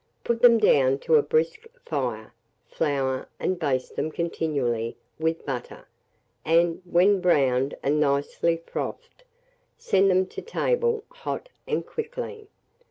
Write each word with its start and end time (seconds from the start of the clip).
Put 0.23 0.41
them 0.41 0.57
down 0.57 0.97
to 1.01 1.13
a 1.13 1.21
brisk 1.21 1.67
fire; 1.85 2.33
flour, 2.65 3.29
and 3.39 3.59
baste 3.59 3.95
them 3.95 4.09
continually 4.11 4.97
with 5.19 5.45
butter, 5.45 5.87
and, 6.43 6.81
when 6.85 7.21
browned 7.21 7.77
and 7.83 7.99
nicely 7.99 8.57
frothed, 8.65 9.21
send 9.77 10.09
them 10.09 10.25
to 10.25 10.41
table 10.41 11.03
hot 11.11 11.49
and 11.67 11.85
quickly. 11.85 12.47